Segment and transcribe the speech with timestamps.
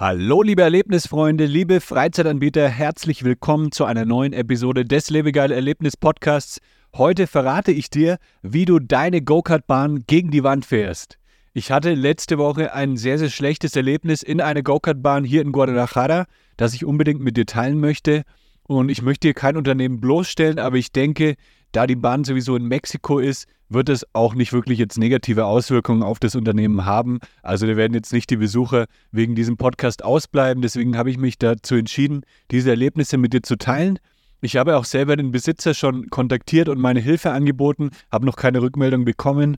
[0.00, 6.58] Hallo liebe Erlebnisfreunde, liebe Freizeitanbieter, herzlich willkommen zu einer neuen Episode des Lebegeil Erlebnis Podcasts.
[6.96, 11.18] Heute verrate ich dir, wie du deine Go-Kart-Bahn gegen die Wand fährst.
[11.52, 16.24] Ich hatte letzte Woche ein sehr, sehr schlechtes Erlebnis in einer Go-Kart-Bahn hier in Guadalajara,
[16.56, 18.22] das ich unbedingt mit dir teilen möchte.
[18.70, 21.34] Und ich möchte hier kein Unternehmen bloßstellen, aber ich denke,
[21.72, 26.04] da die Bahn sowieso in Mexiko ist, wird es auch nicht wirklich jetzt negative Auswirkungen
[26.04, 27.18] auf das Unternehmen haben.
[27.42, 30.62] Also da werden jetzt nicht die Besucher wegen diesem Podcast ausbleiben.
[30.62, 33.98] Deswegen habe ich mich dazu entschieden, diese Erlebnisse mit dir zu teilen.
[34.40, 38.62] Ich habe auch selber den Besitzer schon kontaktiert und meine Hilfe angeboten, habe noch keine
[38.62, 39.56] Rückmeldung bekommen.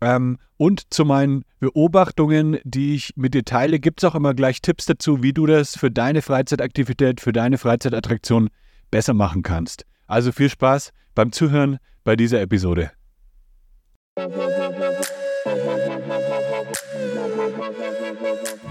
[0.00, 4.60] Ähm, und zu meinen Beobachtungen, die ich mit dir teile, gibt es auch immer gleich
[4.60, 8.48] Tipps dazu, wie du das für deine Freizeitaktivität, für deine Freizeitattraktion
[8.90, 9.84] besser machen kannst.
[10.06, 12.90] Also viel Spaß beim Zuhören bei dieser Episode.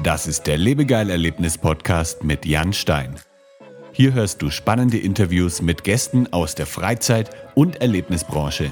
[0.04, 3.16] Das ist der Lebegeil-Erlebnis-Podcast mit Jan Stein.
[3.92, 8.72] Hier hörst du spannende Interviews mit Gästen aus der Freizeit- und Erlebnisbranche.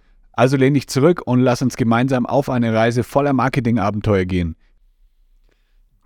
[0.33, 4.55] Also lehn dich zurück und lass uns gemeinsam auf eine Reise voller Marketingabenteuer gehen.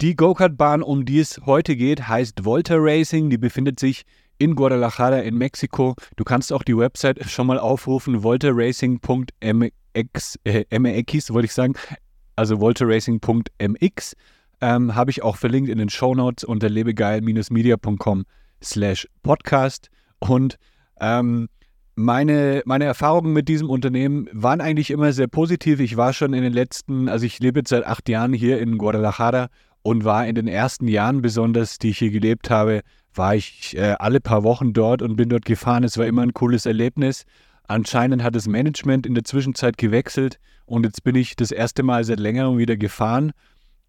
[0.01, 3.29] Die Go-Kart-Bahn, um die es heute geht, heißt Volta Racing.
[3.29, 4.03] Die befindet sich
[4.37, 5.95] in Guadalajara in Mexiko.
[6.17, 11.75] Du kannst auch die Website schon mal aufrufen, voltaracing.mx, äh, MX, wollte ich sagen,
[12.35, 14.15] also voltaracing.mx.
[14.61, 18.25] Ähm, Habe ich auch verlinkt in den Show Notes unter lebegeil-media.com
[18.61, 19.89] slash podcast.
[20.19, 20.57] Und
[20.99, 21.47] ähm,
[21.95, 25.79] meine, meine Erfahrungen mit diesem Unternehmen waren eigentlich immer sehr positiv.
[25.79, 28.77] Ich war schon in den letzten, also ich lebe jetzt seit acht Jahren hier in
[28.77, 29.47] Guadalajara
[29.81, 32.81] und war in den ersten Jahren besonders, die ich hier gelebt habe,
[33.13, 35.83] war ich äh, alle paar Wochen dort und bin dort gefahren.
[35.83, 37.23] Es war immer ein cooles Erlebnis.
[37.67, 42.03] Anscheinend hat das Management in der Zwischenzeit gewechselt und jetzt bin ich das erste Mal
[42.03, 43.31] seit längerem wieder gefahren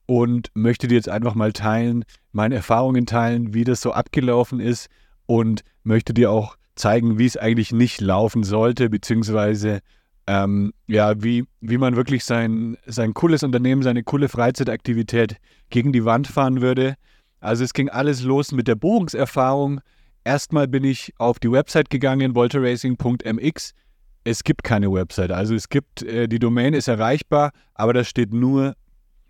[0.07, 4.89] und möchte dir jetzt einfach mal teilen, meine Erfahrungen teilen, wie das so abgelaufen ist
[5.27, 9.81] und möchte dir auch zeigen, wie es eigentlich nicht laufen sollte, beziehungsweise
[10.27, 15.37] ähm, ja, wie, wie man wirklich sein, sein cooles Unternehmen, seine coole Freizeitaktivität
[15.71, 16.95] gegen die Wand fahren würde.
[17.41, 19.81] Also es ging alles los mit der Buchungserfahrung.
[20.25, 23.73] Erstmal bin ich auf die Website gegangen, volteracing.mx.
[24.25, 25.31] Es gibt keine Website.
[25.31, 28.75] Also es gibt, äh, die Domain ist erreichbar, aber da steht nur,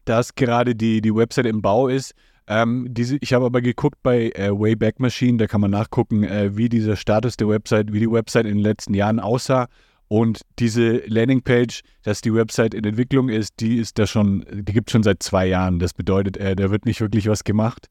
[0.07, 2.15] dass gerade die, die Website im Bau ist.
[2.49, 6.57] Ähm, diese, ich habe aber geguckt bei äh, Wayback Machine, da kann man nachgucken, äh,
[6.57, 9.67] wie dieser Status der Website, wie die Website in den letzten Jahren aussah.
[10.09, 14.89] Und diese Landingpage, dass die Website in Entwicklung ist, die ist da schon, die gibt
[14.89, 15.81] es schon seit zwei Jahren.
[15.81, 17.89] Das bedeutet, äh, da wird nicht wirklich was gemacht.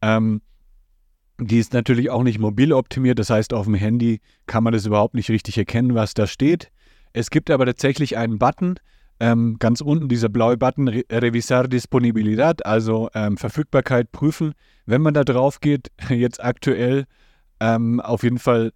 [0.00, 0.40] Ähm,
[1.40, 4.86] die ist natürlich auch nicht mobil optimiert, das heißt, auf dem Handy kann man das
[4.86, 6.70] überhaupt nicht richtig erkennen, was da steht.
[7.12, 8.78] Es gibt aber tatsächlich einen Button,
[9.20, 14.52] ähm, ganz unten dieser blaue Button Re Revisar Disponibilidad, also ähm, Verfügbarkeit prüfen.
[14.86, 17.04] Wenn man da drauf geht, jetzt aktuell
[17.60, 18.72] ähm, auf jeden Fall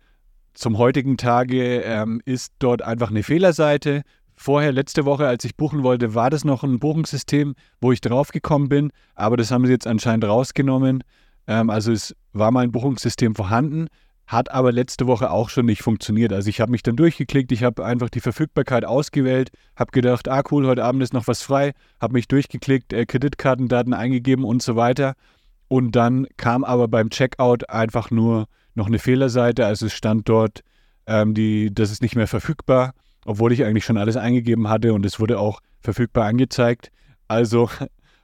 [0.55, 4.03] zum heutigen Tage ähm, ist dort einfach eine Fehlerseite.
[4.35, 8.69] Vorher, letzte Woche, als ich buchen wollte, war das noch ein Buchungssystem, wo ich draufgekommen
[8.69, 11.05] bin, aber das haben sie jetzt anscheinend rausgenommen.
[11.47, 13.87] Ähm, also es war mal ein Buchungssystem vorhanden,
[14.33, 16.33] hat aber letzte Woche auch schon nicht funktioniert.
[16.33, 20.43] Also ich habe mich dann durchgeklickt, ich habe einfach die Verfügbarkeit ausgewählt, habe gedacht, ah
[20.51, 24.75] cool, heute Abend ist noch was frei, habe mich durchgeklickt, äh, Kreditkartendaten eingegeben und so
[24.75, 25.15] weiter.
[25.69, 29.67] Und dann kam aber beim Checkout einfach nur noch eine Fehlerseite.
[29.67, 30.61] Also es stand dort,
[31.07, 32.95] ähm, die, das ist nicht mehr verfügbar,
[33.27, 36.91] obwohl ich eigentlich schon alles eingegeben hatte und es wurde auch verfügbar angezeigt.
[37.29, 37.69] Also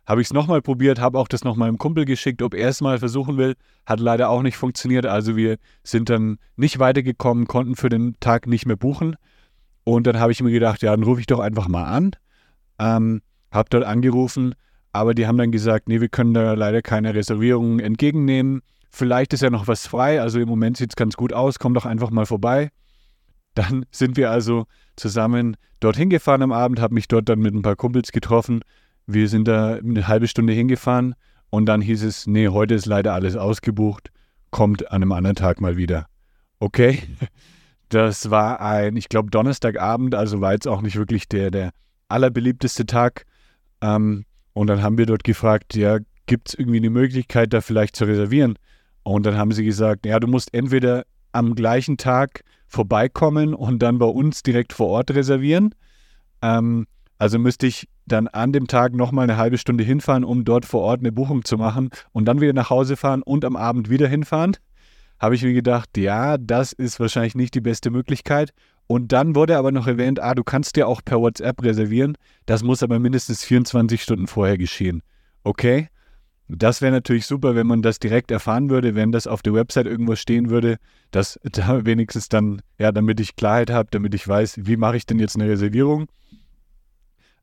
[0.08, 2.80] habe ich es nochmal probiert, habe auch das noch meinem Kumpel geschickt, ob er es
[2.80, 3.56] mal versuchen will.
[3.84, 5.04] Hat leider auch nicht funktioniert.
[5.04, 9.16] Also wir sind dann nicht weitergekommen, konnten für den Tag nicht mehr buchen.
[9.84, 12.12] Und dann habe ich mir gedacht, ja, dann rufe ich doch einfach mal an.
[12.78, 13.20] Ähm,
[13.52, 14.54] habe dort angerufen,
[14.92, 18.62] aber die haben dann gesagt, nee, wir können da leider keine Reservierungen entgegennehmen.
[18.90, 21.74] Vielleicht ist ja noch was frei, also im Moment sieht es ganz gut aus, komm
[21.74, 22.70] doch einfach mal vorbei.
[23.54, 24.64] Dann sind wir also
[24.96, 28.62] zusammen dorthin gefahren am Abend, habe mich dort dann mit ein paar Kumpels getroffen.
[29.10, 31.14] Wir sind da eine halbe Stunde hingefahren
[31.48, 34.10] und dann hieß es, nee, heute ist leider alles ausgebucht,
[34.50, 36.08] kommt an einem anderen Tag mal wieder.
[36.58, 37.02] Okay,
[37.88, 41.70] das war ein, ich glaube, Donnerstagabend, also war jetzt auch nicht wirklich der, der
[42.08, 43.24] allerbeliebteste Tag.
[43.80, 47.96] Ähm, und dann haben wir dort gefragt, ja, gibt es irgendwie eine Möglichkeit, da vielleicht
[47.96, 48.58] zu reservieren?
[49.04, 53.98] Und dann haben sie gesagt, ja, du musst entweder am gleichen Tag vorbeikommen und dann
[53.98, 55.74] bei uns direkt vor Ort reservieren.
[56.42, 60.64] Ähm, also müsste ich dann an dem Tag nochmal eine halbe Stunde hinfahren, um dort
[60.64, 63.90] vor Ort eine Buchung zu machen und dann wieder nach Hause fahren und am Abend
[63.90, 64.56] wieder hinfahren.
[65.18, 68.52] Habe ich mir gedacht, ja, das ist wahrscheinlich nicht die beste Möglichkeit.
[68.86, 72.16] Und dann wurde aber noch erwähnt, ah, du kannst dir auch per WhatsApp reservieren.
[72.46, 75.02] Das muss aber mindestens 24 Stunden vorher geschehen.
[75.44, 75.88] Okay,
[76.48, 79.86] das wäre natürlich super, wenn man das direkt erfahren würde, wenn das auf der Website
[79.86, 80.78] irgendwo stehen würde,
[81.10, 85.04] dass da wenigstens dann, ja, damit ich Klarheit habe, damit ich weiß, wie mache ich
[85.04, 86.06] denn jetzt eine Reservierung.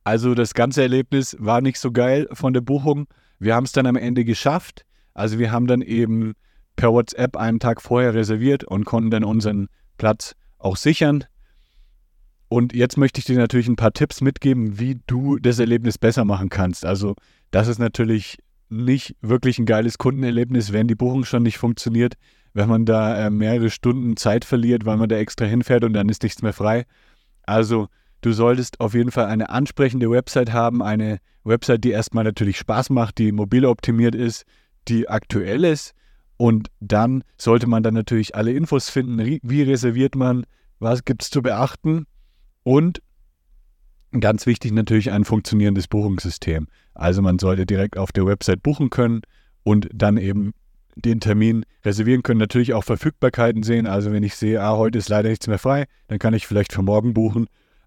[0.06, 3.08] Also das ganze Erlebnis war nicht so geil von der Buchung.
[3.40, 4.86] Wir haben es dann am Ende geschafft.
[5.14, 6.34] Also wir haben dann eben
[6.76, 9.66] per WhatsApp einen Tag vorher reserviert und konnten dann unseren
[9.98, 11.24] Platz auch sichern.
[12.46, 16.24] Und jetzt möchte ich dir natürlich ein paar Tipps mitgeben, wie du das Erlebnis besser
[16.24, 16.86] machen kannst.
[16.86, 17.16] Also
[17.50, 18.38] das ist natürlich
[18.68, 22.14] nicht wirklich ein geiles Kundenerlebnis, wenn die Buchung schon nicht funktioniert,
[22.54, 26.08] wenn man da äh, mehrere Stunden Zeit verliert, weil man da extra hinfährt und dann
[26.08, 26.86] ist nichts mehr frei.
[27.42, 27.88] Also
[28.20, 32.90] du solltest auf jeden Fall eine ansprechende Website haben, eine Website, die erstmal natürlich Spaß
[32.90, 34.44] macht, die mobil optimiert ist,
[34.88, 35.94] die aktuell ist
[36.36, 40.44] und dann sollte man dann natürlich alle Infos finden, wie reserviert man,
[40.78, 42.06] was gibt es zu beachten
[42.62, 43.00] und
[44.20, 46.68] Ganz wichtig natürlich ein funktionierendes Buchungssystem.
[46.94, 49.22] Also man sollte direkt auf der Website buchen können
[49.62, 50.52] und dann eben
[50.94, 52.38] den Termin reservieren können.
[52.38, 53.86] Natürlich auch Verfügbarkeiten sehen.
[53.86, 56.72] Also wenn ich sehe, ah, heute ist leider nichts mehr frei, dann kann ich vielleicht
[56.72, 57.46] für morgen buchen.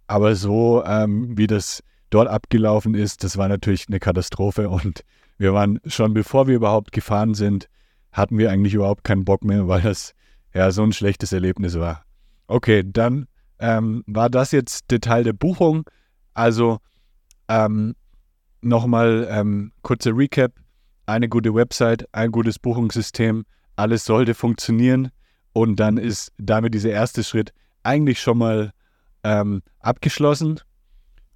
[0.10, 4.68] Aber so ähm, wie das dort abgelaufen ist, das war natürlich eine Katastrophe.
[4.68, 5.02] Und
[5.38, 7.70] wir waren schon bevor wir überhaupt gefahren sind,
[8.12, 10.16] hatten wir eigentlich überhaupt keinen Bock mehr, weil das
[10.52, 12.06] ja so ein schlechtes Erlebnis war.
[12.48, 13.28] Okay, dann
[13.60, 15.88] ähm, war das jetzt Detail der Buchung.
[16.34, 16.80] Also
[17.48, 17.94] ähm,
[18.62, 20.54] nochmal ähm, kurzer Recap.
[21.06, 23.46] Eine gute Website, ein gutes Buchungssystem,
[23.76, 25.12] alles sollte funktionieren
[25.54, 27.54] und dann ist damit dieser erste Schritt
[27.84, 28.74] eigentlich schon mal
[29.24, 30.60] ähm, abgeschlossen.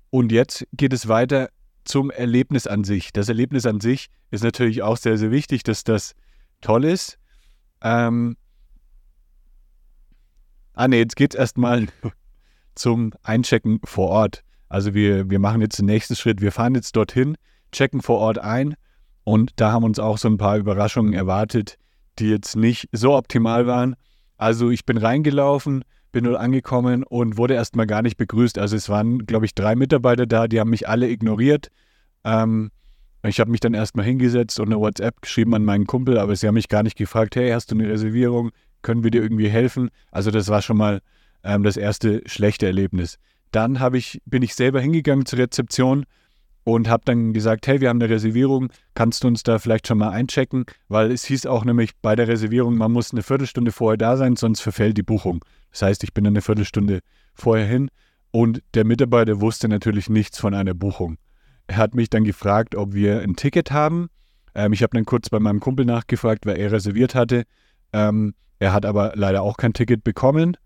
[0.10, 1.50] Und jetzt geht es weiter
[1.86, 3.12] zum Erlebnis an sich.
[3.14, 6.14] Das Erlebnis an sich ist natürlich auch sehr, sehr wichtig, dass das
[6.62, 7.18] toll ist.
[7.82, 8.38] Ähm,
[10.74, 11.88] ah ne, jetzt geht es erstmal
[12.76, 14.44] zum Einchecken vor Ort.
[14.70, 16.42] Also wir, wir machen jetzt den nächsten Schritt.
[16.42, 17.38] Wir fahren jetzt dorthin,
[17.72, 18.76] checken vor Ort ein
[19.24, 21.78] und da haben uns auch so ein paar Überraschungen erwartet,
[22.20, 23.96] die jetzt nicht so optimal waren.
[24.38, 25.84] Also ich bin reingelaufen,
[26.14, 28.58] bin nur angekommen und wurde erstmal gar nicht begrüßt.
[28.58, 31.68] Also es waren, glaube ich, drei Mitarbeiter da, die haben mich alle ignoriert.
[32.24, 32.72] Ähm,
[33.24, 36.48] ich habe mich dann erstmal hingesetzt und eine WhatsApp geschrieben an meinen Kumpel, aber sie
[36.48, 38.52] haben mich gar nicht gefragt, hey, hast du eine Reservierung?
[38.82, 39.90] Können wir dir irgendwie helfen?
[40.12, 41.02] Also das war schon mal
[41.44, 43.18] ähm, das erste schlechte Erlebnis.
[43.52, 46.06] Dann ich, bin ich selber hingegangen zur Rezeption
[46.64, 49.98] und habe dann gesagt, hey, wir haben eine Reservierung, kannst du uns da vielleicht schon
[49.98, 50.66] mal einchecken?
[50.88, 54.36] Weil es hieß auch nämlich bei der Reservierung, man muss eine Viertelstunde vorher da sein,
[54.36, 55.44] sonst verfällt die Buchung.
[55.72, 57.00] Das heißt, ich bin eine Viertelstunde
[57.34, 57.90] vorher hin
[58.32, 61.18] und der Mitarbeiter wusste natürlich nichts von einer Buchung.
[61.68, 64.10] Er hat mich dann gefragt, ob wir ein Ticket haben.
[64.56, 67.44] Ähm, ich habe dann kurz bei meinem Kumpel nachgefragt, weil er reserviert hatte.
[67.92, 70.58] Ähm, er hat aber leider auch kein Ticket bekommen.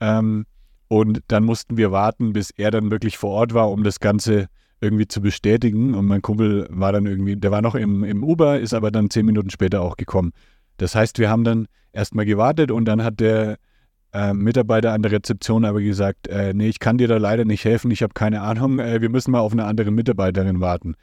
[0.00, 0.46] Ähm,
[0.88, 4.46] und dann mussten wir warten, bis er dann wirklich vor Ort war, um das Ganze
[4.84, 5.94] irgendwie zu bestätigen.
[5.94, 9.10] Und mein Kumpel war dann irgendwie, der war noch im, im Uber, ist aber dann
[9.10, 10.32] zehn Minuten später auch gekommen.
[10.76, 13.56] Das heißt, wir haben dann erstmal gewartet und dann hat der
[14.12, 17.64] äh, Mitarbeiter an der Rezeption aber gesagt, äh, nee, ich kann dir da leider nicht
[17.64, 20.94] helfen, ich habe keine Ahnung, äh, wir müssen mal auf eine andere Mitarbeiterin warten.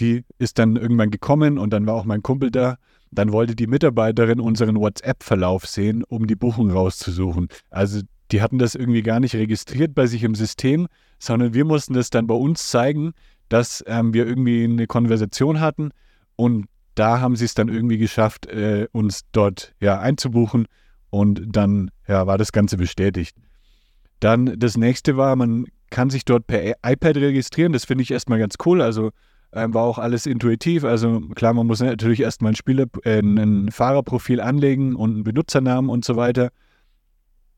[0.00, 2.76] Die ist dann irgendwann gekommen und dann war auch mein Kumpel da.
[3.10, 7.48] Dann wollte die Mitarbeiterin unseren WhatsApp-Verlauf sehen, um die Buchung rauszusuchen.
[7.70, 11.94] Also die hatten das irgendwie gar nicht registriert bei sich im System, sondern wir mussten
[11.94, 13.12] das dann bei uns zeigen,
[13.48, 15.90] dass ähm, wir irgendwie eine Konversation hatten
[16.36, 20.66] und da haben sie es dann irgendwie geschafft, äh, uns dort ja einzubuchen
[21.10, 23.36] und dann ja, war das Ganze bestätigt.
[24.20, 27.72] Dann das nächste war, man kann sich dort per iPad registrieren.
[27.72, 28.82] Das finde ich erstmal ganz cool.
[28.82, 29.10] Also
[29.52, 30.84] ähm, war auch alles intuitiv.
[30.84, 35.90] Also klar, man muss natürlich erstmal ein, Spieler, äh, ein Fahrerprofil anlegen und einen Benutzernamen
[35.90, 36.50] und so weiter.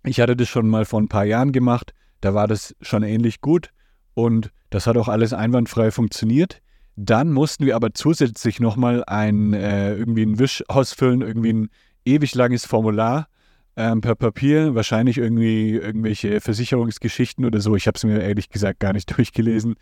[0.04, 3.40] Ich hatte das schon mal vor ein paar Jahren gemacht, da war das schon ähnlich
[3.40, 3.70] gut
[4.14, 6.60] und das hat auch alles einwandfrei funktioniert.
[6.96, 11.70] Dann mussten wir aber zusätzlich nochmal ein, äh, irgendwie einen Wisch ausfüllen, irgendwie ein
[12.04, 13.28] ewig langes Formular,
[13.76, 17.76] ähm, per Papier, wahrscheinlich irgendwie irgendwelche Versicherungsgeschichten oder so.
[17.76, 19.76] Ich habe es mir ehrlich gesagt gar nicht durchgelesen.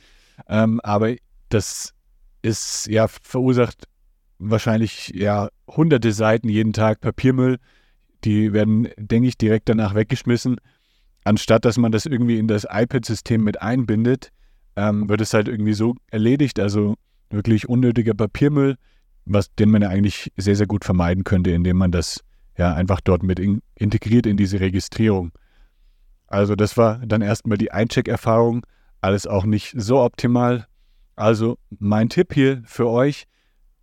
[0.48, 1.14] Ähm, aber
[1.48, 1.94] das
[2.42, 3.88] ist ja verursacht
[4.38, 7.58] wahrscheinlich ja hunderte Seiten jeden Tag Papiermüll.
[8.24, 10.56] Die werden, denke ich, direkt danach weggeschmissen.
[11.24, 14.30] Anstatt dass man das irgendwie in das iPad-System mit einbindet,
[14.76, 16.58] ähm, wird es halt irgendwie so erledigt.
[16.58, 16.94] Also
[17.30, 18.76] wirklich unnötiger Papiermüll,
[19.24, 22.24] was, den man ja eigentlich sehr, sehr gut vermeiden könnte, indem man das
[22.56, 25.32] ja einfach dort mit in, integriert in diese Registrierung.
[26.26, 28.66] Also das war dann erstmal die Eincheck-Erfahrung,
[29.00, 30.66] alles auch nicht so optimal.
[31.16, 33.24] Also mein Tipp hier für euch,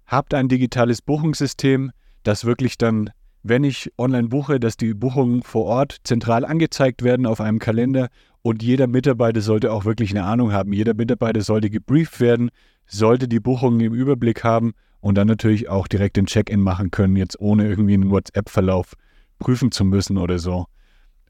[0.06, 1.92] habt ein digitales Buchungssystem,
[2.24, 3.10] das wirklich dann,
[3.48, 8.10] wenn ich online buche, dass die Buchungen vor Ort zentral angezeigt werden auf einem Kalender
[8.42, 10.74] und jeder Mitarbeiter sollte auch wirklich eine Ahnung haben.
[10.74, 12.50] Jeder Mitarbeiter sollte gebrieft werden,
[12.88, 17.16] sollte die Buchungen im Überblick haben und dann natürlich auch direkt den Check-in machen können,
[17.16, 18.94] jetzt ohne irgendwie einen WhatsApp-Verlauf
[19.38, 20.66] prüfen zu müssen oder so.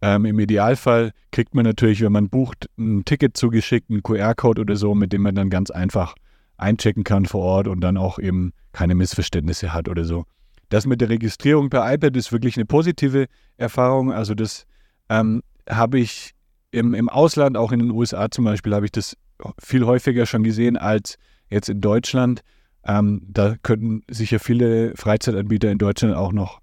[0.02, 4.78] Ähm, Im Idealfall kriegt man natürlich, wenn man bucht, ein Ticket zugeschickt, einen QR-Code oder
[4.78, 6.16] so, mit dem man dann ganz einfach
[6.56, 10.24] einchecken kann vor Ort und dann auch eben keine Missverständnisse hat oder so.
[10.70, 14.12] Das mit der Registrierung per iPad ist wirklich eine positive Erfahrung.
[14.12, 14.66] Also das
[15.10, 16.32] ähm, habe ich
[16.72, 19.16] im, im Ausland, auch in den USA zum Beispiel, habe ich das
[19.62, 21.18] viel häufiger schon gesehen als
[21.50, 22.42] jetzt in Deutschland.
[22.86, 26.60] Ähm, da könnten sicher viele Freizeitanbieter in Deutschland auch noch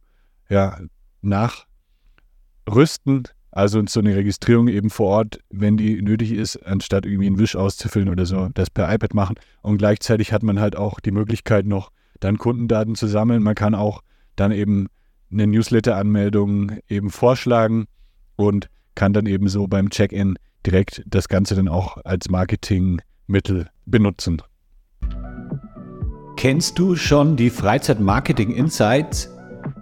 [0.49, 0.79] ja,
[1.23, 3.25] nachrüsten.
[3.51, 7.55] Also so eine Registrierung eben vor Ort, wenn die nötig ist, anstatt irgendwie einen Wisch
[7.55, 9.37] auszufüllen oder so, das per iPad machen.
[9.61, 11.91] Und gleichzeitig hat man halt auch die Möglichkeit noch,
[12.23, 13.43] dann Kundendaten zu sammeln.
[13.43, 14.03] Man kann auch
[14.37, 14.89] dann eben
[15.31, 17.87] eine Newsletter-Anmeldung eben vorschlagen
[18.37, 24.43] und kann dann eben so beim Check-in direkt das Ganze dann auch als Marketingmittel benutzen.
[26.37, 29.31] Kennst du schon die Freizeit-Marketing Insights?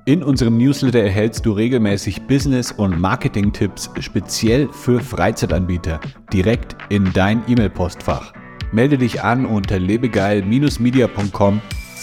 [0.06, 6.00] In unserem Newsletter erhältst du regelmäßig Business- und Marketing-Tipps speziell für Freizeitanbieter
[6.32, 8.32] direkt in dein E-Mail-Postfach.
[8.72, 9.78] Melde dich an unter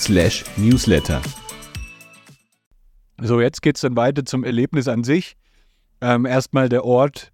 [0.06, 1.22] lebegeil-media.com/newsletter.
[3.20, 5.36] So, jetzt geht es dann weiter zum Erlebnis an sich.
[6.02, 7.32] Ähm, erstmal der Ort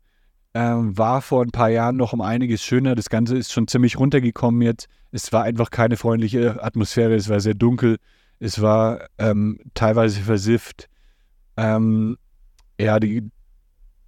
[0.53, 2.95] ähm, war vor ein paar Jahren noch um einiges schöner.
[2.95, 4.87] Das Ganze ist schon ziemlich runtergekommen jetzt.
[5.11, 7.15] Es war einfach keine freundliche Atmosphäre.
[7.15, 7.97] Es war sehr dunkel.
[8.39, 10.89] Es war ähm, teilweise versifft.
[11.57, 12.17] Ähm,
[12.79, 13.29] ja, die,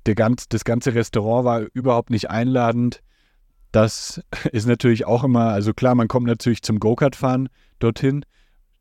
[0.06, 3.02] der ganz, das ganze Restaurant war überhaupt nicht einladend.
[3.72, 4.22] Das
[4.52, 8.24] ist natürlich auch immer, also klar, man kommt natürlich zum Go-Kart-Fahren dorthin.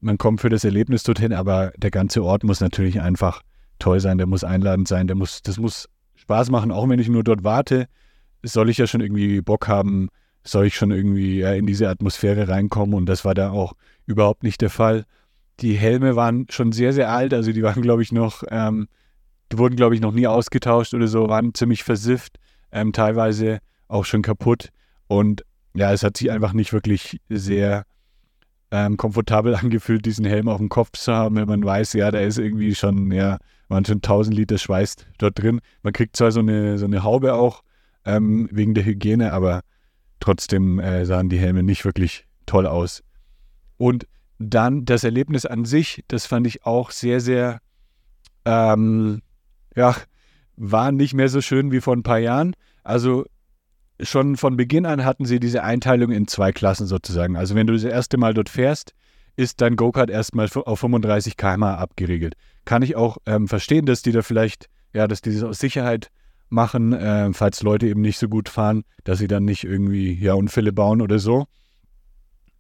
[0.04, 3.40] Man kommt für das Erlebnis dorthin, aber der ganze Ort muss natürlich einfach
[3.78, 7.08] toll sein, der muss einladend sein, der muss, das muss Spaß machen, auch wenn ich
[7.08, 7.86] nur dort warte,
[8.42, 10.10] soll ich ja schon irgendwie Bock haben,
[10.42, 13.72] soll ich schon irgendwie ja, in diese Atmosphäre reinkommen und das war da auch
[14.04, 15.06] überhaupt nicht der Fall.
[15.60, 18.88] Die Helme waren schon sehr, sehr alt, also die waren, glaube ich, noch, ähm,
[19.50, 22.36] die wurden, glaube ich, noch nie ausgetauscht oder so, waren ziemlich versifft,
[22.72, 24.68] ähm, teilweise auch schon kaputt.
[25.06, 27.86] Und ja, es hat sich einfach nicht wirklich sehr
[28.74, 32.18] ähm, komfortabel angefühlt, diesen Helm auf dem Kopf zu haben, wenn man weiß, ja, da
[32.18, 33.38] ist irgendwie schon, ja,
[33.68, 35.60] waren schon 1000 Liter Schweiß dort drin.
[35.82, 37.62] Man kriegt zwar so eine, so eine Haube auch
[38.04, 39.60] ähm, wegen der Hygiene, aber
[40.18, 43.02] trotzdem äh, sahen die Helme nicht wirklich toll aus.
[43.76, 44.06] Und
[44.38, 47.60] dann das Erlebnis an sich, das fand ich auch sehr, sehr,
[48.44, 49.22] ähm,
[49.76, 49.94] ja,
[50.56, 52.54] war nicht mehr so schön wie vor ein paar Jahren.
[52.82, 53.24] Also
[54.04, 57.36] schon von Beginn an hatten sie diese Einteilung in zwei Klassen sozusagen.
[57.36, 58.94] Also wenn du das erste Mal dort fährst,
[59.36, 62.34] ist dein Go-Kart erstmal auf 35 km/h abgeregelt.
[62.64, 66.10] Kann ich auch ähm, verstehen, dass die da vielleicht, ja, dass die das aus Sicherheit
[66.48, 70.34] machen, äh, falls Leute eben nicht so gut fahren, dass sie dann nicht irgendwie ja,
[70.34, 71.46] Unfälle bauen oder so.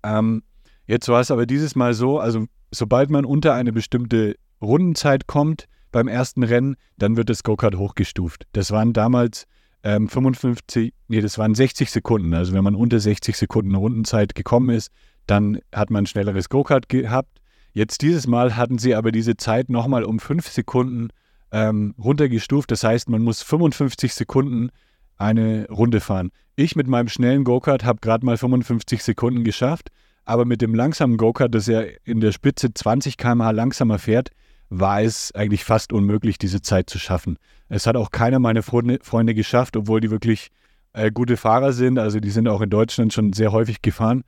[0.02, 0.42] Ähm,
[0.86, 5.66] Jetzt war es aber dieses Mal so, also sobald man unter eine bestimmte Rundenzeit kommt
[5.92, 8.46] beim ersten Rennen, dann wird das Go-Kart hochgestuft.
[8.52, 9.46] Das waren damals
[9.84, 12.32] ähm, 55, nee, das waren 60 Sekunden.
[12.34, 14.90] Also wenn man unter 60 Sekunden Rundenzeit gekommen ist,
[15.26, 17.40] dann hat man ein schnelleres Go-Kart gehabt.
[17.74, 21.10] Jetzt dieses Mal hatten sie aber diese Zeit nochmal um 5 Sekunden
[21.52, 22.70] ähm, runtergestuft.
[22.70, 24.70] Das heißt, man muss 55 Sekunden
[25.18, 26.30] eine Runde fahren.
[26.56, 29.90] Ich mit meinem schnellen Go-Kart habe gerade mal 55 Sekunden geschafft.
[30.24, 34.30] Aber mit dem langsamen Go-Kart, das ja in der Spitze 20 km/h langsamer fährt,
[34.70, 37.36] war es eigentlich fast unmöglich, diese Zeit zu schaffen.
[37.68, 40.50] Es hat auch keiner meiner Freunde, geschafft, obwohl die wirklich
[40.92, 41.98] äh, gute Fahrer sind.
[41.98, 44.24] Also die sind auch in Deutschland schon sehr häufig gefahren.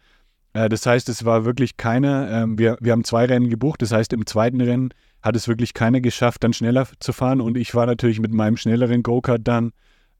[0.53, 2.31] Äh, das heißt, es war wirklich keiner.
[2.31, 3.83] Äh, wir, wir haben zwei Rennen gebucht.
[3.83, 4.91] Das heißt, im zweiten Rennen
[5.23, 7.41] hat es wirklich keiner geschafft, dann schneller zu fahren.
[7.41, 9.73] Und ich war natürlich mit meinem schnelleren Go-Kart dann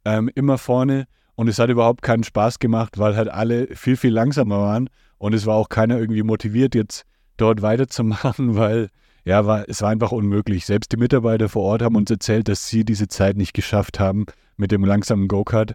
[0.05, 1.07] ähm, immer vorne.
[1.35, 4.89] Und es hat überhaupt keinen Spaß gemacht, weil halt alle viel, viel langsamer waren.
[5.19, 7.05] Und es war auch keiner irgendwie motiviert, jetzt
[7.37, 8.89] dort weiterzumachen, weil
[9.27, 10.65] ja, war, es war einfach unmöglich.
[10.65, 14.27] Selbst die Mitarbeiter vor Ort haben uns erzählt, dass sie diese Zeit nicht geschafft haben
[14.57, 15.75] mit dem langsamen Go-Kart.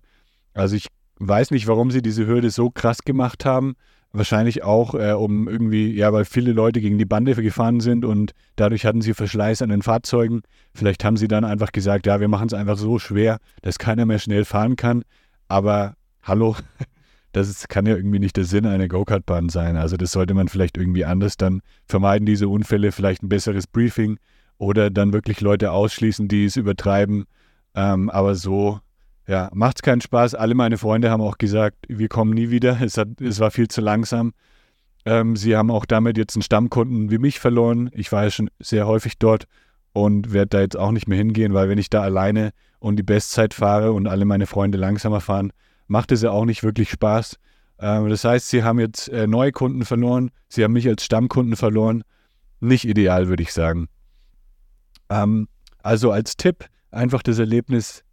[0.53, 0.87] Also ich
[1.19, 3.75] weiß nicht, warum sie diese Hürde so krass gemacht haben.
[4.13, 8.31] Wahrscheinlich auch, äh, um irgendwie, ja, weil viele Leute gegen die Bande gefahren sind und
[8.55, 10.43] dadurch hatten sie Verschleiß an den Fahrzeugen.
[10.73, 14.05] Vielleicht haben sie dann einfach gesagt, ja, wir machen es einfach so schwer, dass keiner
[14.05, 15.03] mehr schnell fahren kann.
[15.49, 16.55] Aber hallo,
[17.31, 19.77] das ist, kann ja irgendwie nicht der Sinn einer Go-Kart-Bahn sein.
[19.77, 24.17] Also das sollte man vielleicht irgendwie anders dann vermeiden, diese Unfälle, vielleicht ein besseres Briefing
[24.57, 27.25] oder dann wirklich Leute ausschließen, die es übertreiben.
[27.73, 28.79] Ähm, aber so
[29.27, 30.35] ja, macht's keinen Spaß.
[30.35, 32.81] Alle meine Freunde haben auch gesagt, wir kommen nie wieder.
[32.81, 34.33] Es, hat, es war viel zu langsam.
[35.05, 37.89] Ähm, sie haben auch damit jetzt einen Stammkunden wie mich verloren.
[37.93, 39.45] Ich war ja schon sehr häufig dort
[39.93, 43.03] und werde da jetzt auch nicht mehr hingehen, weil wenn ich da alleine und die
[43.03, 45.51] Bestzeit fahre und alle meine Freunde langsamer fahren,
[45.91, 47.37] macht es ja auch nicht wirklich Spaß.
[47.79, 50.31] Ähm, das heißt, sie haben jetzt äh, neue Kunden verloren.
[50.47, 52.03] Sie haben mich als Stammkunden verloren.
[52.61, 53.89] Nicht ideal, würde ich sagen.
[55.09, 55.49] Ähm,
[55.83, 58.05] also als Tipp einfach das Erlebnis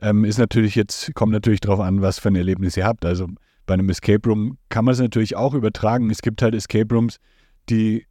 [0.00, 3.04] ähm, ist natürlich jetzt, kommt natürlich darauf an, was für ein Erlebnis ihr habt.
[3.04, 3.28] Also
[3.66, 6.08] bei einem Escape Room kann man es natürlich auch übertragen.
[6.08, 7.18] Es gibt halt Escape Rooms,
[7.68, 8.06] die,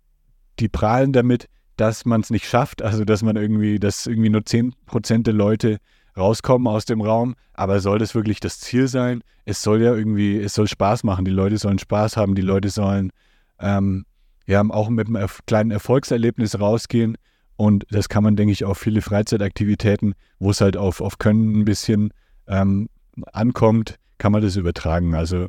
[0.59, 4.41] die prahlen damit, dass man es nicht schafft, also dass man irgendwie, dass irgendwie nur
[4.41, 5.79] 10% der Leute
[6.17, 7.35] rauskommen aus dem Raum.
[7.53, 9.23] Aber soll das wirklich das Ziel sein?
[9.45, 11.25] Es soll ja irgendwie, es soll Spaß machen.
[11.25, 13.11] Die Leute sollen Spaß haben, die Leute sollen
[13.59, 14.05] ähm,
[14.47, 17.17] ja auch mit einem kleinen Erfolgserlebnis rausgehen.
[17.57, 21.59] Und das kann man, denke ich, auf viele Freizeitaktivitäten, wo es halt auf, auf Können
[21.59, 22.11] ein bisschen
[22.47, 22.89] ähm,
[23.31, 25.15] ankommt, kann man das übertragen.
[25.15, 25.47] Also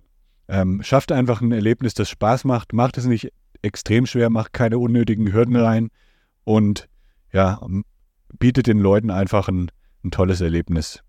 [0.48, 3.32] ähm, schafft einfach ein Erlebnis, das Spaß macht, macht es nicht
[3.62, 5.88] extrem schwer, macht keine unnötigen Hürden rein
[6.44, 6.88] und
[7.32, 7.60] ja,
[8.38, 9.70] bietet den Leuten einfach ein,
[10.06, 11.02] ein tolles Erlebnis.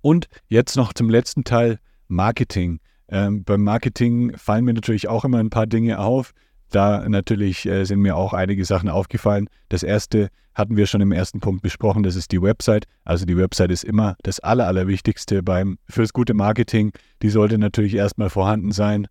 [0.00, 2.80] Und jetzt noch zum letzten Teil Marketing.
[3.08, 6.32] Ähm, beim Marketing fallen mir natürlich auch immer ein paar Dinge auf,
[6.70, 9.48] da natürlich äh, sind mir auch einige Sachen aufgefallen.
[9.68, 12.86] Das erste hatten wir schon im ersten Punkt besprochen, das ist die Website.
[13.04, 16.92] Also die Website ist immer das Aller, Allerwichtigste beim, fürs gute Marketing.
[17.22, 19.06] Die sollte natürlich erstmal vorhanden sein.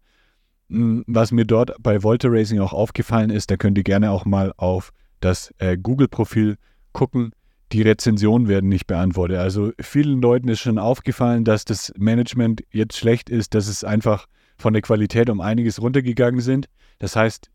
[0.70, 4.26] Hm, was mir dort bei Volta Racing auch aufgefallen ist, da könnt ihr gerne auch
[4.26, 6.58] mal auf das äh, Google-Profil
[6.91, 7.32] gucken.
[7.73, 9.38] Die Rezensionen werden nicht beantwortet.
[9.38, 14.27] Also vielen Leuten ist schon aufgefallen, dass das Management jetzt schlecht ist, dass es einfach
[14.58, 16.67] von der Qualität um einiges runtergegangen sind.
[16.99, 17.49] Das heißt,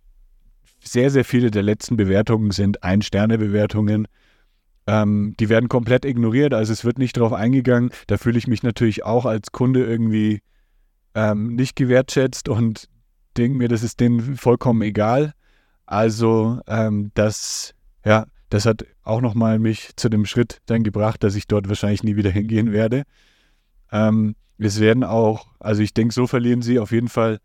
[0.85, 4.07] sehr, sehr viele der letzten Bewertungen sind Ein-Sterne-Bewertungen.
[4.87, 7.90] Ähm, die werden komplett ignoriert, also es wird nicht darauf eingegangen.
[8.09, 10.42] Da fühle ich mich natürlich auch als Kunde irgendwie
[11.14, 12.88] ähm, nicht gewertschätzt und
[13.37, 15.35] denke mir, das ist denen vollkommen egal.
[15.87, 21.37] Also ähm, das, ja, das hat auch nochmal mich zu dem Schritt dann gebracht, dass
[21.37, 23.05] ich dort wahrscheinlich nie wieder hingehen werde.
[23.91, 27.38] Ähm, es werden auch, also ich denke, so verlieren sie auf jeden Fall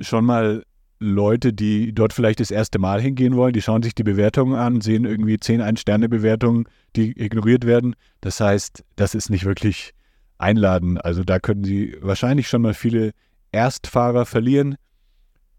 [0.00, 0.64] schon mal
[0.98, 4.80] Leute, die dort vielleicht das erste Mal hingehen wollen, die schauen sich die Bewertungen an,
[4.80, 6.64] sehen irgendwie 10 Ein-Sterne-Bewertungen,
[6.96, 7.94] die ignoriert werden.
[8.20, 9.94] Das heißt, das ist nicht wirklich
[10.38, 10.98] einladen.
[10.98, 13.12] Also da können sie wahrscheinlich schon mal viele
[13.52, 14.74] Erstfahrer verlieren.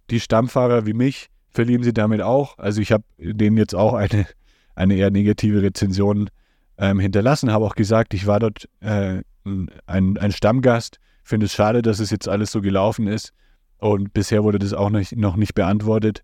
[0.10, 2.58] Die Stammfahrer wie mich verlieren sie damit auch.
[2.58, 4.27] Also ich habe denen jetzt auch eine,
[4.75, 6.29] eine eher negative Rezension
[6.77, 11.81] ähm, hinterlassen, habe auch gesagt, ich war dort äh, ein, ein Stammgast, finde es schade,
[11.81, 13.34] dass es jetzt alles so gelaufen ist
[13.77, 16.23] und bisher wurde das auch nicht, noch nicht beantwortet.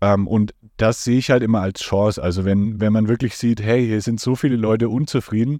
[0.00, 2.22] Ähm, und das sehe ich halt immer als Chance.
[2.22, 5.58] Also wenn, wenn man wirklich sieht, hey, hier sind so viele Leute unzufrieden,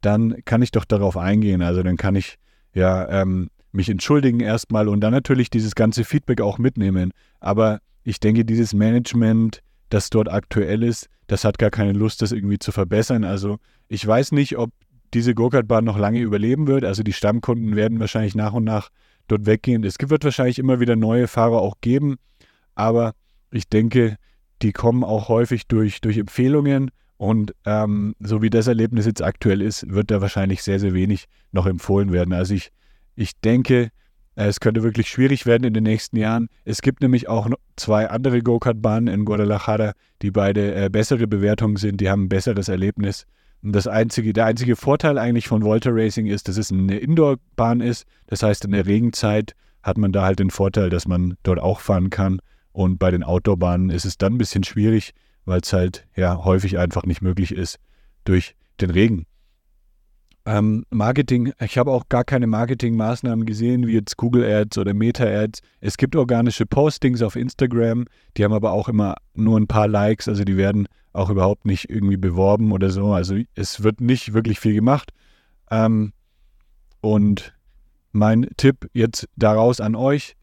[0.00, 1.62] dann kann ich doch darauf eingehen.
[1.62, 2.38] Also dann kann ich
[2.74, 7.12] ja ähm, mich entschuldigen erstmal und dann natürlich dieses ganze Feedback auch mitnehmen.
[7.40, 12.32] Aber ich denke, dieses Management, das dort aktuell ist, das hat gar keine Lust, das
[12.32, 13.24] irgendwie zu verbessern.
[13.24, 14.70] Also ich weiß nicht, ob
[15.14, 16.84] diese Go-Kart-Bahn noch lange überleben wird.
[16.84, 18.90] Also die Stammkunden werden wahrscheinlich nach und nach
[19.28, 19.84] dort weggehen.
[19.84, 22.16] Es wird wahrscheinlich immer wieder neue Fahrer auch geben,
[22.74, 23.14] aber
[23.50, 24.16] ich denke,
[24.62, 29.62] die kommen auch häufig durch, durch Empfehlungen und ähm, so wie das Erlebnis jetzt aktuell
[29.62, 32.34] ist, wird da wahrscheinlich sehr, sehr wenig noch empfohlen werden.
[32.34, 32.70] Also ich,
[33.14, 33.90] ich denke,
[34.44, 36.48] es könnte wirklich schwierig werden in den nächsten Jahren.
[36.64, 42.00] Es gibt nämlich auch zwei andere Go-Kart-Bahnen in Guadalajara, die beide äh, bessere Bewertungen sind,
[42.00, 43.26] die haben ein besseres Erlebnis.
[43.62, 47.80] Und das einzige, der einzige Vorteil eigentlich von Volta Racing ist, dass es eine Indoor-Bahn
[47.80, 48.06] ist.
[48.26, 51.80] Das heißt, in der Regenzeit hat man da halt den Vorteil, dass man dort auch
[51.80, 52.40] fahren kann.
[52.72, 55.14] Und bei den Outdoor-Bahnen ist es dann ein bisschen schwierig,
[55.46, 57.78] weil es halt ja häufig einfach nicht möglich ist
[58.24, 59.24] durch den Regen.
[60.46, 65.24] Ähm, Marketing, ich habe auch gar keine Marketingmaßnahmen gesehen, wie jetzt Google Ads oder Meta
[65.24, 65.60] Ads.
[65.80, 68.04] Es gibt organische Postings auf Instagram,
[68.36, 71.90] die haben aber auch immer nur ein paar Likes, also die werden auch überhaupt nicht
[71.90, 73.12] irgendwie beworben oder so.
[73.12, 75.12] Also es wird nicht wirklich viel gemacht.
[75.68, 76.12] Ähm,
[77.00, 77.52] und
[78.12, 80.36] mein Tipp jetzt daraus an euch,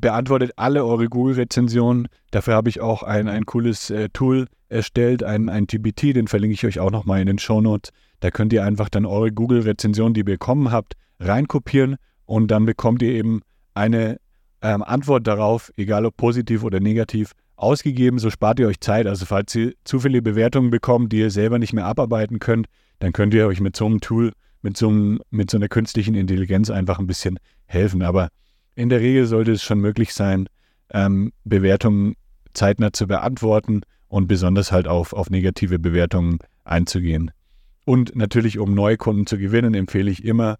[0.00, 2.08] beantwortet alle eure Google-Rezensionen.
[2.30, 6.54] Dafür habe ich auch ein, ein cooles äh, Tool erstellt, ein, ein TBT, den verlinke
[6.54, 7.92] ich euch auch nochmal in den Show Notes.
[8.20, 13.02] Da könnt ihr einfach dann eure Google-Rezension, die ihr bekommen habt, reinkopieren und dann bekommt
[13.02, 13.40] ihr eben
[13.74, 14.18] eine
[14.62, 18.18] ähm, Antwort darauf, egal ob positiv oder negativ, ausgegeben.
[18.18, 19.06] So spart ihr euch Zeit.
[19.06, 22.66] Also falls ihr zu viele Bewertungen bekommt, die ihr selber nicht mehr abarbeiten könnt,
[22.98, 24.32] dann könnt ihr euch mit so einem Tool,
[24.62, 28.02] mit so, einem, mit so einer künstlichen Intelligenz einfach ein bisschen helfen.
[28.02, 28.28] Aber
[28.80, 30.48] in der Regel sollte es schon möglich sein,
[30.92, 32.16] ähm, Bewertungen
[32.54, 37.30] zeitnah zu beantworten und besonders halt auf, auf negative Bewertungen einzugehen.
[37.84, 40.56] Und natürlich, um neue Kunden zu gewinnen, empfehle ich immer,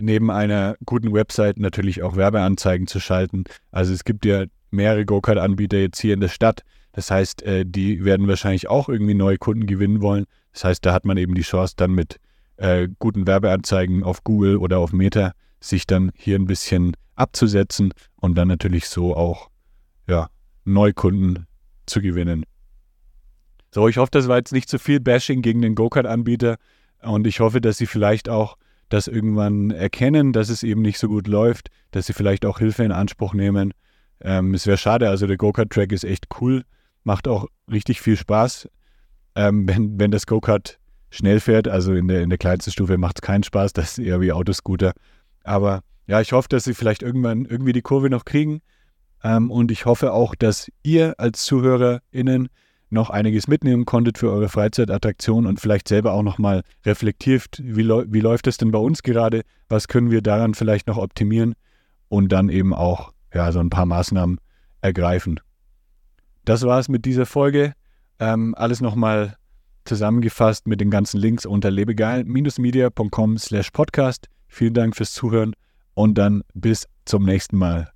[0.00, 3.44] neben einer guten Website natürlich auch Werbeanzeigen zu schalten.
[3.70, 6.62] Also es gibt ja mehrere Go-Kart-Anbieter jetzt hier in der Stadt.
[6.92, 10.24] Das heißt, äh, die werden wahrscheinlich auch irgendwie neue Kunden gewinnen wollen.
[10.52, 12.16] Das heißt, da hat man eben die Chance, dann mit
[12.56, 18.36] äh, guten Werbeanzeigen auf Google oder auf Meta sich dann hier ein bisschen abzusetzen und
[18.36, 19.50] dann natürlich so auch
[20.06, 20.28] ja,
[20.64, 21.46] Neukunden
[21.86, 22.44] zu gewinnen.
[23.70, 26.56] So, ich hoffe, das war jetzt nicht zu viel Bashing gegen den Go-Kart-Anbieter
[27.02, 28.56] und ich hoffe, dass Sie vielleicht auch
[28.88, 32.84] das irgendwann erkennen, dass es eben nicht so gut läuft, dass Sie vielleicht auch Hilfe
[32.84, 33.74] in Anspruch nehmen.
[34.20, 36.64] Ähm, es wäre schade, also der Go-Kart-Track ist echt cool,
[37.04, 38.68] macht auch richtig viel Spaß.
[39.34, 40.78] Ähm, wenn, wenn das Go-Kart
[41.10, 44.04] schnell fährt, also in der, in der kleinsten Stufe macht es keinen Spaß, das ist
[44.04, 44.92] eher wie Autoscooter.
[45.48, 48.60] Aber ja, ich hoffe, dass Sie vielleicht irgendwann irgendwie die Kurve noch kriegen.
[49.24, 52.48] Ähm, und ich hoffe auch, dass ihr als ZuhörerInnen
[52.90, 58.20] noch einiges mitnehmen konntet für eure Freizeitattraktion und vielleicht selber auch nochmal reflektiert, wie, wie
[58.20, 61.54] läuft es denn bei uns gerade, was können wir daran vielleicht noch optimieren
[62.08, 64.38] und dann eben auch ja, so ein paar Maßnahmen
[64.80, 65.40] ergreifen.
[66.44, 67.74] Das war es mit dieser Folge.
[68.20, 69.36] Ähm, alles nochmal
[69.84, 74.28] zusammengefasst mit den ganzen Links unter lebegeil-media.com slash podcast.
[74.48, 75.54] Vielen Dank fürs Zuhören
[75.94, 77.92] und dann bis zum nächsten Mal.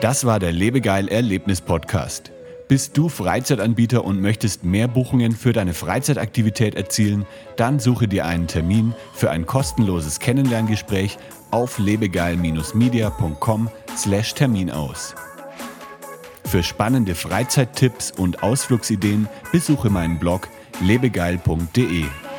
[0.00, 2.30] Das war der Lebegeil Erlebnis Podcast.
[2.68, 7.26] Bist du Freizeitanbieter und möchtest mehr Buchungen für deine Freizeitaktivität erzielen?
[7.56, 11.18] Dann suche dir einen Termin für ein kostenloses Kennenlerngespräch
[11.50, 15.14] auf lebegeil-media.com/termin aus.
[16.44, 20.48] Für spannende Freizeittipps und Ausflugsideen besuche meinen Blog
[20.80, 22.29] lebegeil.de.